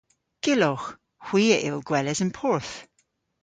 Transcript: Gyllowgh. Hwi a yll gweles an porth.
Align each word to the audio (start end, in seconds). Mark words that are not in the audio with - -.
Gyllowgh. 0.43 0.87
Hwi 1.25 1.43
a 1.55 1.57
yll 1.67 1.81
gweles 1.87 2.19
an 2.25 2.31
porth. 2.37 2.73